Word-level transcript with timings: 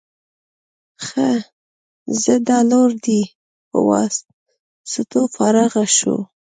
ښه 1.05 1.27
ځه 2.21 2.35
دا 2.47 2.59
لور 2.69 2.89
دې 3.05 3.21
په 3.69 3.77
واسطو 3.89 5.21
فارغه 5.35 5.83
شو. 5.97 6.17